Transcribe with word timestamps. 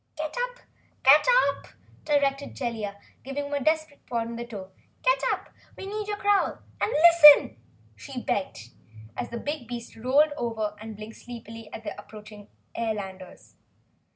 "Get 0.17 0.33
up!" 1.51 1.67
directed 2.05 2.55
Jellia, 2.55 2.99
giving 3.23 3.45
him 3.45 3.53
a 3.53 3.63
desperate 3.63 4.03
prod 4.07 4.29
with 4.31 4.39
her 4.39 4.45
toe. 4.47 4.71
"Get 5.03 5.21
up! 5.31 5.49
We 5.77 5.85
need 5.85 6.07
your 6.07 6.17
growl 6.17 6.57
and 6.81 6.91
LISTEN!" 6.91 7.57
she 7.95 8.19
begged, 8.19 8.71
as 9.15 9.29
the 9.29 9.37
big 9.37 9.67
beast 9.67 9.95
rolled 9.95 10.33
over 10.37 10.75
and 10.81 10.95
blinked 10.97 11.17
sleepily 11.17 11.69
at 11.71 11.83
the 11.83 11.95
approaching 12.01 12.47
airlanders. 12.75 13.53